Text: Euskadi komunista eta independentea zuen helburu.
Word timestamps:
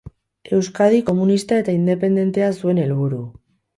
Euskadi 0.59 1.01
komunista 1.09 1.59
eta 1.65 1.75
independentea 1.81 2.49
zuen 2.61 2.81
helburu. 2.85 3.21